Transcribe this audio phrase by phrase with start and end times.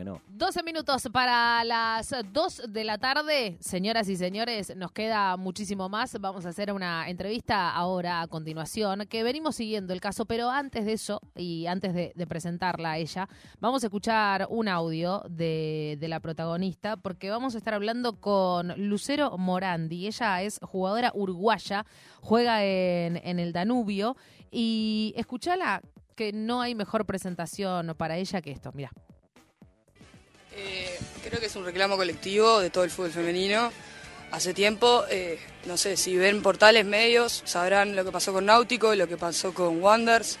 [0.00, 0.22] que no.
[0.28, 3.58] 12 minutos para las 2 de la tarde.
[3.60, 6.18] Señoras y señores, nos queda muchísimo más.
[6.18, 10.86] Vamos a hacer una entrevista ahora a continuación, que venimos siguiendo el caso, pero antes
[10.86, 13.28] de eso, y antes de, presentarla a ella,
[13.58, 19.36] vamos a escuchar un audio de, la protagonista, porque vamos a estar hablando con Lucero
[19.36, 20.06] Morandi.
[20.06, 21.84] Ella es jugadora uruguaya,
[22.22, 24.16] juega en, el Danubio,
[24.50, 25.82] y escúchala
[26.16, 28.70] que no hay mejor presentación para ella que esto.
[28.72, 28.90] Mira.
[31.30, 33.70] Creo que es un reclamo colectivo de todo el fútbol femenino.
[34.32, 38.96] Hace tiempo, eh, no sé, si ven portales, medios, sabrán lo que pasó con Náutico,
[38.96, 40.38] lo que pasó con Wonders.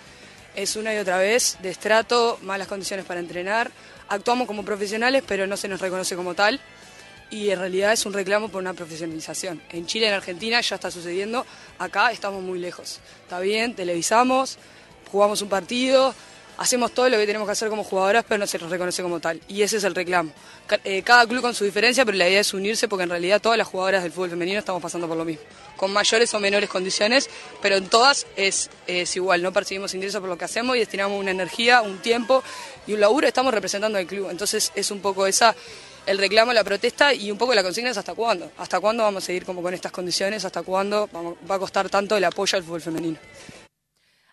[0.56, 3.70] Es una y otra vez de estrato, malas condiciones para entrenar.
[4.08, 6.58] Actuamos como profesionales, pero no se nos reconoce como tal.
[7.30, 9.62] Y en realidad es un reclamo por una profesionalización.
[9.70, 11.46] En Chile, en Argentina ya está sucediendo.
[11.78, 12.98] Acá estamos muy lejos.
[13.22, 14.58] Está bien, televisamos,
[15.12, 16.16] jugamos un partido,
[16.60, 19.18] hacemos todo lo que tenemos que hacer como jugadoras, pero no se nos reconoce como
[19.18, 19.40] tal.
[19.48, 20.30] Y ese es el reclamo.
[20.84, 23.56] Eh, cada club con su diferencia, pero la idea es unirse porque en realidad todas
[23.56, 25.42] las jugadoras del fútbol femenino estamos pasando por lo mismo.
[25.78, 27.30] Con mayores o menores condiciones,
[27.62, 28.68] pero en todas es,
[29.16, 29.42] igual.
[29.42, 32.44] No percibimos ingresos por lo que hacemos y destinamos una energía, un tiempo
[32.86, 33.26] y un laburo.
[33.26, 34.28] Estamos representando al club.
[34.30, 35.56] Entonces es un poco esa
[36.04, 38.52] el reclamo, la protesta y un poco la consigna es hasta cuándo.
[38.58, 40.44] ¿Hasta cuándo vamos a seguir como con estas condiciones?
[40.44, 41.08] ¿Hasta cuándo
[41.50, 43.18] va a costar tanto el apoyo al fútbol femenino?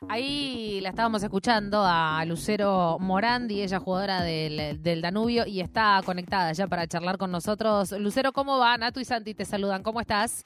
[0.09, 6.67] Ahí la estábamos escuchando a Lucero Morandi, ella jugadora del, Danubio y está conectada ya
[6.67, 7.91] para charlar con nosotros.
[7.91, 8.77] Lucero, ¿cómo va?
[8.77, 9.81] Natu y Santi te saludan.
[9.83, 10.43] ¿Cómo estás?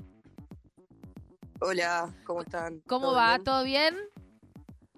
[1.59, 2.81] Hola, ¿cómo están?
[2.87, 3.39] ¿Cómo va?
[3.39, 3.95] ¿Todo bien?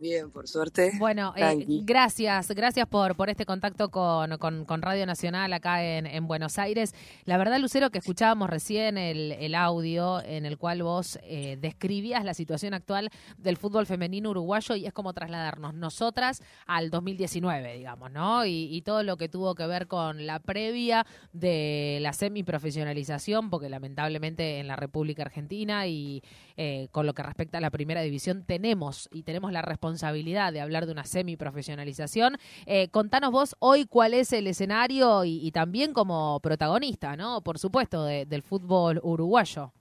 [0.04, 0.92] Bien, por suerte.
[1.00, 6.28] Bueno, eh, gracias, gracias por, por este contacto con, con, Radio Nacional acá en, en,
[6.28, 6.94] Buenos Aires.
[7.24, 12.26] La verdad, Lucero, que escuchábamos recién el, el audio en el cual vos eh, describías
[12.26, 18.12] la situación actual del fútbol femenino uruguayo y es como trasladarnos nosotras al 2019, digamos,
[18.12, 18.46] ¿no?
[18.46, 23.70] Y, y todo lo que tuvo que ver con la previa de la semiprofesionalización, porque
[23.70, 26.22] lamentablemente en la República Argentina y
[26.58, 30.52] eh, con lo que respecta a la primera división tenemos y tenemos la responsabilidad responsabilidad
[30.52, 32.38] de hablar de una semiprofesionalización.
[32.66, 37.42] Eh, contanos vos hoy cuál es el escenario y, también como protagonista, ¿no?
[37.42, 39.72] Por supuesto, del fútbol uruguayo.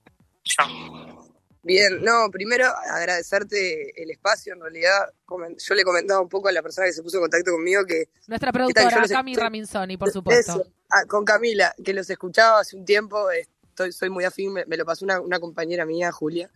[1.63, 5.13] Bien, no, primero agradecerte el espacio, en realidad
[5.59, 8.09] yo le comentaba un poco a la persona que se puso en contacto conmigo que...
[8.27, 10.67] Nuestra productora, Cami Raminzoni, por supuesto.
[10.91, 14.85] Ah, con Camila, que los escuchaba hace un tiempo, estoy, soy muy afín, me, lo
[14.85, 16.51] pasó una, una compañera mía, Julia,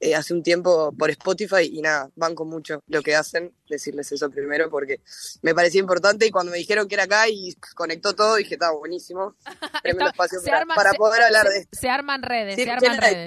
[0.00, 4.30] eh, hace un tiempo por Spotify y nada, banco mucho lo que hacen, decirles eso
[4.30, 5.00] primero porque
[5.42, 8.76] me parecía importante y cuando me dijeron que era acá y conectó todo dije, estaba
[8.76, 9.36] buenísimo,
[9.82, 10.40] tremendo espacio
[10.74, 11.78] para, poder hablar de esto.
[11.78, 13.26] Se arman redes, se arman redes.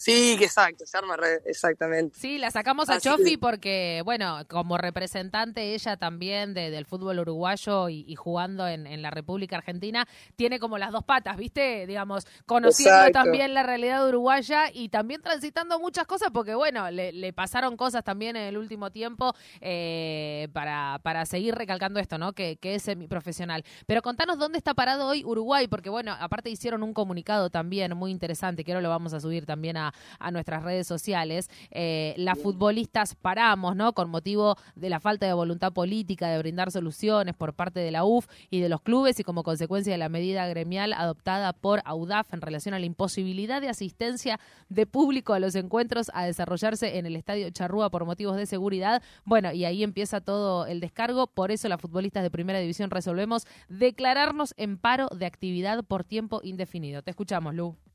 [0.00, 2.18] Sí, exacto, se arma exactamente.
[2.18, 7.90] Sí, la sacamos a Chofi porque, bueno, como representante ella también de, del fútbol uruguayo
[7.90, 11.86] y, jugando en, en, la República Argentina, tiene como las dos patas, ¿viste?
[11.86, 17.34] Digamos, conociendo también la realidad uruguaya y también transitando muchas cosas porque, bueno, le, le
[17.34, 22.32] pasaron cosas también en el último tiempo eh, para, para seguir recalcando esto, ¿no?
[22.32, 23.64] Que, que es semiprofesional.
[23.84, 28.10] Pero contanos dónde está parado hoy Uruguay, porque, bueno, aparte hicieron un comunicado también muy
[28.10, 32.38] interesante, que ahora lo vamos a subir también a a, nuestras redes sociales, eh, las
[32.38, 33.92] futbolistas paramos, ¿no?
[33.92, 38.04] Con motivo de la falta de voluntad política de brindar soluciones por parte de la
[38.04, 42.32] UF y de los clubes y como consecuencia de la medida gremial adoptada por AUDAF
[42.32, 47.06] en relación a la imposibilidad de asistencia de público a los encuentros a desarrollarse en
[47.06, 49.02] el Estadio Charrúa por motivos de seguridad.
[49.24, 53.46] Bueno, y ahí empieza todo el descargo, por eso las futbolistas de Primera División resolvemos
[53.68, 57.02] declararnos en paro de actividad por tiempo indefinido.
[57.02, 57.89] Te escuchamos, Lu.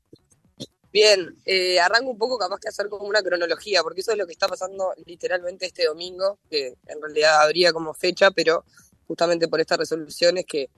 [0.96, 4.26] Bien, eh, arranco un poco capaz que hacer como una cronología, porque eso es lo
[4.26, 8.64] que está pasando literalmente este domingo, que en realidad habría como fecha, pero
[9.06, 10.70] justamente por estas resoluciones que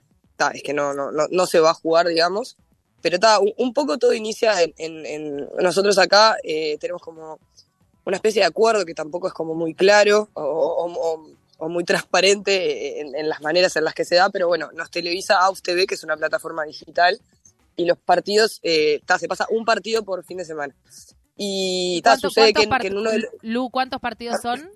[0.53, 2.57] es que no, no, no, se va a jugar, digamos.
[3.01, 7.39] Pero está, un, poco todo inicia en, nosotros acá eh, tenemos como
[8.03, 13.29] una especie de acuerdo que tampoco es como muy claro o, muy transparente en, en,
[13.29, 16.03] las maneras en las que se da, pero bueno, nos televisa AUF TV, que es
[16.03, 17.21] una plataforma digital,
[17.79, 20.75] y los partidos, eh, se pasa un partido por fin de semana.
[21.37, 24.69] Y sucede que, en uno de Lu, ¿cuántos partidos son?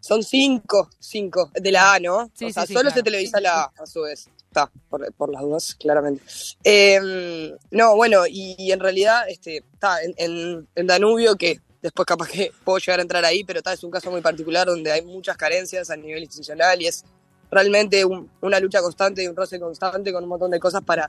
[0.00, 2.16] Son cinco, cinco, de la A, ¿no?
[2.24, 4.28] o sea, solo se televisa la A, a su vez.
[4.48, 6.22] Está, por, las dudas, claramente.
[6.64, 12.50] Em, no, bueno, y, en realidad, este, está en, en, Danubio, que después capaz que
[12.64, 15.36] puedo llegar a entrar ahí, pero está, es un caso muy particular donde hay muchas
[15.36, 17.04] carencias a nivel institucional y es
[17.52, 21.08] realmente una lucha constante y un roce constante con un montón de cosas para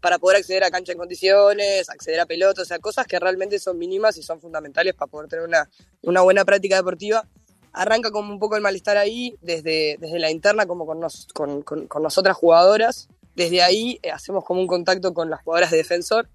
[0.00, 3.58] para poder acceder a cancha en condiciones, acceder a pelotas, o sea, cosas que realmente
[3.58, 5.68] son mínimas y son fundamentales para poder tener una,
[6.02, 7.26] una buena práctica deportiva.
[7.72, 11.00] arranca como un poco el malestar ahí, desde, desde la interna como con,
[11.34, 13.08] con, con, nosotras jugadoras.
[13.34, 16.28] Desde ahí eh, hacemos como un contacto con las jugadoras de defensor,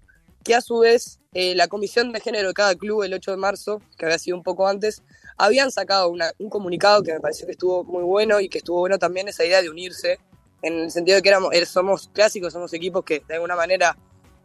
[0.44, 3.36] que a su vez eh, la comisión de género de cada club el 8 de
[3.36, 5.02] marzo, que había sido un poco antes,
[5.36, 8.98] habían sacado un comunicado que me pareció que estuvo muy bueno y que estuvo bueno
[8.98, 10.18] también esa idea de unirse,
[10.62, 13.96] en el sentido de que éramos, er, somos clásicos, somos equipos que de alguna manera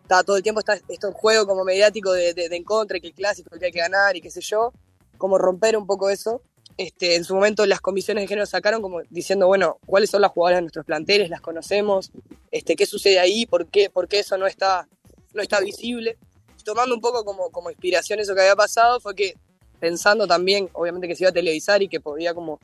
[0.02, 3.08] está, todo el tiempo está esto en juego como mediático de, de, de encontre, que
[3.08, 4.74] el clásico que hay que ganar y qué sé yo,
[5.18, 6.42] como romper un poco eso.
[6.78, 10.32] Este, en su momento las comisiones de género sacaron como diciendo, bueno, cuáles son las
[10.32, 12.12] jugadoras de nuestros planteles, las conocemos,
[12.52, 14.88] este, qué sucede ahí, por qué, por qué eso no está,
[15.34, 16.18] no está visible.
[16.64, 19.36] Tomando un poco como, como inspiración eso que había pasado, fue que
[19.80, 22.60] pensando también, obviamente, que se iba a televisar y que podía como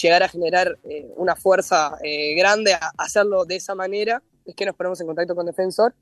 [0.00, 4.64] llegar a generar eh, una fuerza eh, grande a hacerlo de esa manera, es que
[4.64, 5.94] nos ponemos en contacto con Defensor.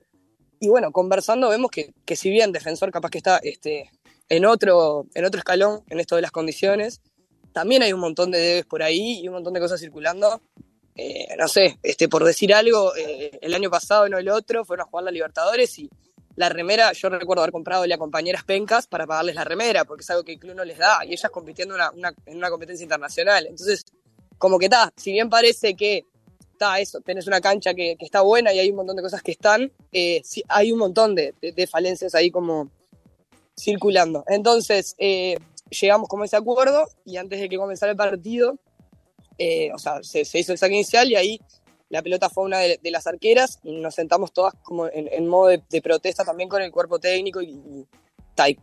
[0.60, 3.90] Y bueno, conversando vemos que, que si bien Defensor capaz que está este,
[4.28, 7.00] en, otro, en otro escalón en esto de las condiciones,
[7.52, 10.40] también hay un montón de debes por ahí y un montón de cosas circulando.
[10.94, 14.90] Eh, no sé, este, por decir algo, el año pasado, no el otro, fueron a
[14.90, 15.90] jugar la Libertadores y
[16.36, 20.10] la remera, yo recuerdo haber comprado a compañeras pencas para pagarles la remera, porque es
[20.10, 23.46] algo que el club no les da, y ellas compitiendo en una competencia internacional.
[23.46, 23.84] Entonces,
[24.38, 26.04] como que está, si bien parece que
[26.52, 29.32] está eso, tenés una cancha que, está buena y hay un montón de cosas que
[29.32, 31.34] están, eh, hay un montón de,
[31.70, 32.70] falencias ahí como
[33.58, 34.24] circulando.
[34.26, 35.36] Entonces, eh,
[35.70, 38.58] llegamos como ese acuerdo y antes de que comenzara el partido,
[39.38, 41.40] eh, o sea, se, hizo el saque inicial y ahí
[41.88, 46.24] la pelota fue una de, las arqueras nos sentamos todas como en, modo de, protesta
[46.24, 47.86] también con el cuerpo técnico y,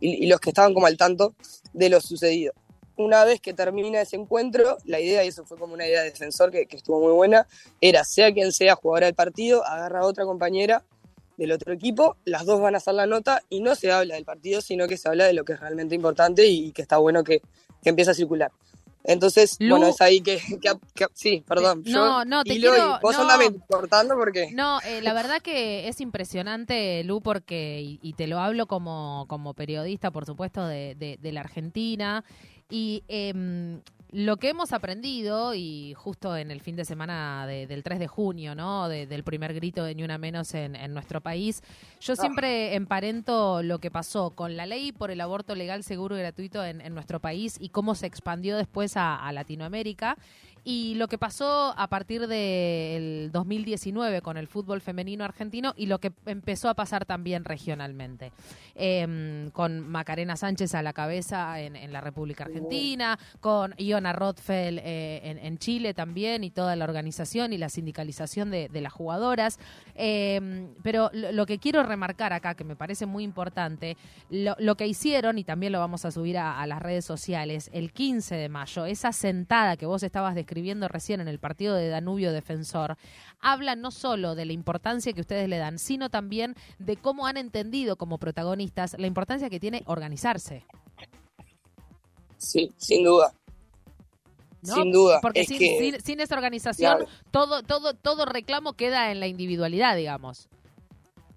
[0.00, 1.34] y, los que estaban como al tanto
[1.72, 2.52] de lo sucedido.
[2.96, 6.10] Una vez que termina ese encuentro, la idea, y eso fue como una idea de
[6.10, 7.48] defensor que, que estuvo muy buena,
[7.80, 10.84] era sea quien sea jugadora del partido, agarra a otra compañera
[11.36, 14.24] del otro equipo, las dos van a hacer la nota y no se habla del
[14.24, 17.24] partido, sino que se habla de lo que es realmente importante y que está bueno
[17.24, 17.42] que,
[17.82, 18.52] que empiece a circular.
[19.04, 20.40] Entonces, bueno, es ahí que,
[21.12, 21.82] sí, perdón.
[21.86, 23.28] No, no, te quiero, vos no,
[23.68, 24.50] cortando porque...
[24.52, 29.52] No, eh, la verdad que es impresionante, Lu, porque, y, te lo hablo como, como
[29.52, 32.24] periodista, por supuesto, de, de, de la Argentina,
[32.70, 33.34] y eh,
[34.14, 38.54] lo que hemos aprendido, y justo en el fin de semana del 3 de junio,
[38.54, 38.88] ¿no?
[38.88, 41.64] del primer grito de Ni Una Menos en, nuestro país,
[42.00, 42.16] yo ah.
[42.16, 46.64] siempre emparento lo que pasó con la ley por el aborto legal, seguro y gratuito
[46.64, 50.16] en, nuestro país y cómo se expandió después a Latinoamérica
[50.64, 55.98] y lo que pasó a partir del 2019 con el fútbol femenino argentino y lo
[55.98, 58.32] que empezó a pasar también regionalmente,
[58.74, 65.38] em, con Macarena Sánchez a la cabeza en, la República Argentina, con Iona Rothfeld eh,
[65.42, 69.58] en, Chile también y toda la organización y la sindicalización de, las jugadoras.
[69.94, 73.96] Em, pero lo, que quiero remarcar acá, que me parece muy importante,
[74.30, 77.92] lo, que hicieron, y también lo vamos a subir a, a las redes sociales, el
[77.92, 81.88] 15 de mayo, esa sentada que vos estabas describiendo, escribiendo recién en el partido de
[81.88, 82.96] Danubio Defensor,
[83.40, 87.36] habla no solo de la importancia que ustedes le dan, sino también de cómo han
[87.36, 90.64] entendido como protagonistas la importancia que tiene organizarse.
[92.36, 93.34] Sí, sin duda.
[94.62, 95.20] Sin duda.
[95.20, 100.48] Porque sin, sin, esa organización, todo, todo, todo reclamo queda en la individualidad, digamos.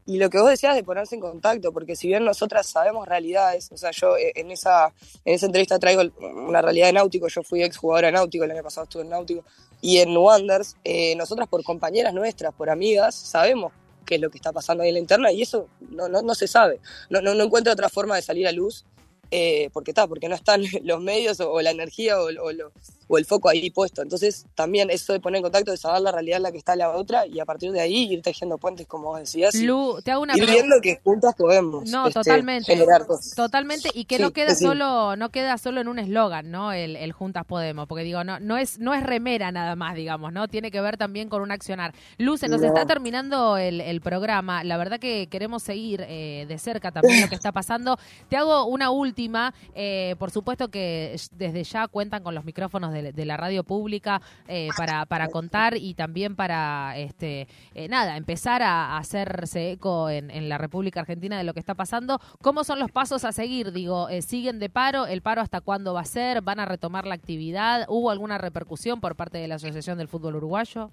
[0.08, 3.70] Y lo que vos decías de ponerse en contacto, porque si bien nosotras sabemos realidades,
[3.74, 4.94] o sea, yo eh, en esa,
[5.26, 8.64] en esa entrevista traigo una realidad de Náutico, yo fui exjugadora de Náutico, el año
[8.64, 9.44] pasado estuve en Náutico,
[9.82, 13.74] y en Wonders, eh, nosotras por compañeras nuestras, por amigas, sabemos
[14.06, 16.34] qué es lo que está pasando ahí en la interna y eso no, no, no
[16.36, 16.80] se sabe.
[17.10, 18.86] No, no, no encuentro otra forma de salir a luz
[19.30, 23.50] eh, porque está, porque no están los medios o, la energía o, o, el foco
[23.50, 24.02] ahí puesto.
[24.02, 26.76] Entonces, también eso de poner en contacto, de saber la realidad en la que está
[26.76, 29.56] la otra y a partir de ahí ir tejiendo puentes, como vos decías.
[29.56, 33.36] Lu, te hago una ir viendo que juntas podemos no, este, totalmente, generar cosas.
[33.36, 36.72] Totalmente, y que no queda solo no queda solo en un eslogan, ¿no?
[36.72, 40.32] El, el, juntas podemos, porque digo, no no es no es remera nada más, digamos,
[40.32, 40.48] ¿no?
[40.48, 41.94] Tiene que ver también con un accionar.
[42.18, 44.64] Lu, se nos está terminando el, el, programa.
[44.64, 47.98] La verdad que queremos seguir eh, de cerca también lo que está pasando.
[48.30, 49.17] Te hago una última
[49.74, 54.70] eh, por supuesto que desde ya cuentan con los micrófonos de, la radio pública eh,
[54.78, 60.58] para, para contar y también para, este eh, nada, empezar a, hacerse eco en, la
[60.58, 62.20] República Argentina de lo que está pasando.
[62.42, 63.72] ¿Cómo son los pasos a seguir?
[63.72, 65.08] Digo, ¿siguen de paro?
[65.08, 66.42] ¿El paro hasta cuándo va a ser?
[66.42, 67.86] ¿Van a retomar la actividad?
[67.90, 70.92] ¿Hubo alguna repercusión por parte de la Asociación del Fútbol Uruguayo?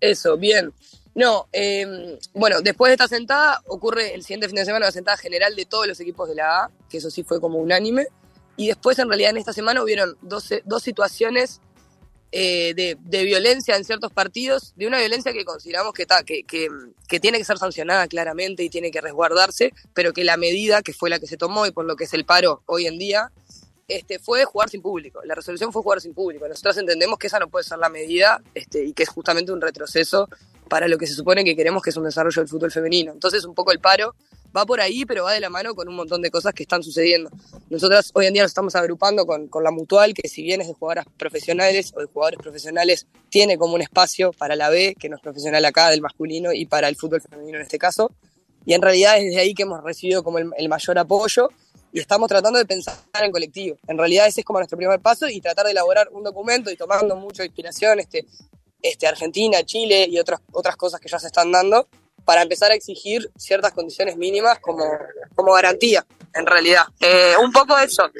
[0.00, 0.72] Eso, bien.
[1.16, 5.16] No, em, bueno, después de esta sentada ocurre el siguiente fin de semana la sentada
[5.16, 8.06] general de todos los equipos de la A, que eso sí fue como unánime.
[8.58, 11.62] Y después, en realidad, en esta semana hubieron dos, dos situaciones
[12.32, 16.44] eh, de, de, violencia en ciertos partidos, de una violencia que consideramos que, está que,
[16.44, 16.68] que,
[17.08, 20.92] que, tiene que ser sancionada claramente y tiene que resguardarse, pero que la medida que
[20.92, 23.32] fue la que se tomó y por lo que es el paro hoy en día,
[23.88, 25.22] este, fue jugar sin público.
[25.24, 26.46] La resolución fue jugar sin público.
[26.46, 29.62] Nosotros entendemos que esa no puede ser la medida este, y que es justamente un
[29.62, 30.28] retroceso
[30.68, 33.12] para lo que se supone que queremos que es un desarrollo del fútbol femenino.
[33.12, 34.14] Entonces, un poco el paro
[34.56, 36.82] va por ahí, pero va de la mano con un montón de cosas que están
[36.82, 37.30] sucediendo.
[37.68, 40.68] Nosotras hoy en día nos estamos agrupando con, con la Mutual, que si bien es
[40.68, 45.08] de jugadoras profesionales o de jugadores profesionales, tiene como un espacio para la B, que
[45.08, 48.10] no es profesional acá, del masculino, y para el fútbol femenino en este caso.
[48.64, 51.50] Y en realidad es desde ahí que hemos recibido como el, el mayor apoyo
[51.92, 53.76] y estamos tratando de pensar en colectivo.
[53.86, 56.76] En realidad ese es como nuestro primer paso y tratar de elaborar un documento y
[56.76, 58.26] tomando mucha inspiración este,
[58.88, 61.88] este, Argentina, Chile y otras, otras cosas que ya se están dando
[62.24, 64.84] para empezar a exigir ciertas condiciones mínimas como,
[65.34, 66.84] como garantía, en realidad.
[67.00, 68.10] Eh, un poco eso.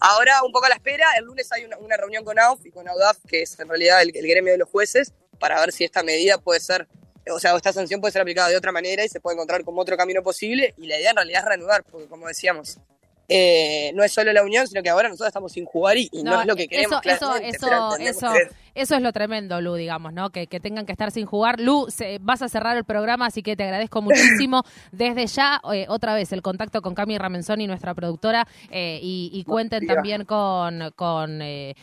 [0.00, 2.70] Ahora, un poco a la espera, el lunes hay una, una reunión con AUF y
[2.70, 5.84] con AUDAF, que es en realidad el, el, gremio de los jueces, para ver si
[5.84, 6.88] esta medida puede ser,
[7.32, 9.80] o sea, esta sanción puede ser aplicada de otra manera y se puede encontrar como
[9.80, 10.74] otro camino posible.
[10.76, 12.78] Y la idea en realidad es reanudar, porque como decíamos,
[13.28, 16.22] eh, no es solo la unión, sino que ahora nosotros estamos sin jugar y, y
[16.22, 17.00] no, no, es lo que queremos.
[17.04, 18.32] Eso, eso, eso, eso,
[18.74, 20.30] es lo tremendo, Lu, digamos, ¿no?
[20.30, 21.60] Que, que tengan que estar sin jugar.
[21.60, 24.62] Lu, se, vas a cerrar el programa, así que te agradezco muchísimo.
[24.92, 29.44] Desde ya, eh, otra vez, el contacto con Cami Ramenzoni, nuestra productora, eh, y, y,
[29.44, 31.74] cuenten también con, con eh,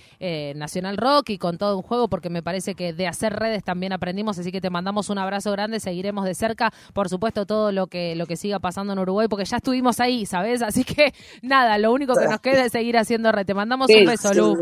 [0.55, 3.93] Nacional Rock y con todo un juego, porque me parece que de hacer redes también
[3.93, 7.87] aprendimos, así que te mandamos un abrazo grande, seguiremos de cerca, por supuesto, todo lo
[7.87, 10.61] que, lo que siga pasando en Uruguay, porque ya estuvimos ahí, ¿sabes?
[10.61, 13.45] Así que nada, lo único que nos queda es seguir haciendo red.
[13.45, 14.55] Te mandamos sí, un beso, Lu.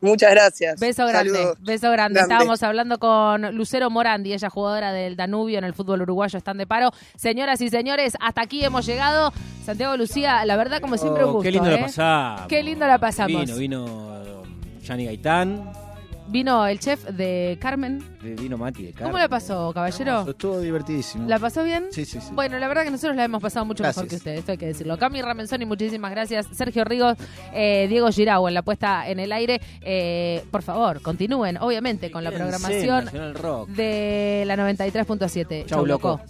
[0.00, 0.78] Muchas gracias.
[0.78, 1.58] Beso grande, Saludos.
[1.60, 2.18] beso grande.
[2.18, 2.34] grande.
[2.34, 6.66] Estábamos hablando con Lucero Morandi, ella jugadora del Danubio en el fútbol uruguayo, están de
[6.66, 6.90] paro.
[7.16, 9.32] Señoras y señores, hasta aquí hemos llegado.
[9.64, 11.42] Santiago Lucía, la verdad, como siempre, un gusto.
[11.42, 11.72] Qué lindo ¿eh?
[11.72, 12.46] la pasamos.
[12.48, 13.44] Qué lindo la pasamos.
[13.44, 14.42] Vino, vino
[14.82, 15.87] Gianni Gaitán.
[16.28, 18.04] Vino el chef de Carmen.
[18.22, 19.12] Vino Mati de Carmen.
[19.12, 20.24] ¿Cómo la pasó, caballero?
[20.24, 21.26] No, estuvo divertidísimo.
[21.26, 21.86] ¿La pasó bien?
[21.90, 22.28] Sí, sí, sí.
[22.32, 23.96] Bueno, la verdad que nosotros la hemos pasado mucho gracias.
[24.04, 24.98] mejor que ustedes, esto hay que decirlo.
[24.98, 26.46] Cami Ramenzoni, muchísimas gracias.
[26.52, 27.16] Sergio Rigos,
[27.54, 29.60] eh, Diego Girau en la puesta en el aire.
[29.80, 33.68] Eh, por favor, continúen, obviamente, con la programación Rock.
[33.70, 35.64] de la 93.7.
[35.66, 36.20] Chau, loco.